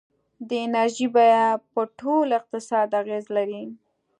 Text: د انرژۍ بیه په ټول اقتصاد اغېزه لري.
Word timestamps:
د 0.47 0.49
انرژۍ 0.65 1.07
بیه 1.15 1.43
په 1.71 1.81
ټول 1.99 2.27
اقتصاد 2.39 2.87
اغېزه 3.01 3.29
لري. 3.37 3.63